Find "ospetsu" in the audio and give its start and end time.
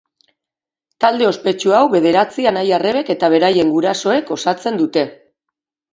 1.31-1.75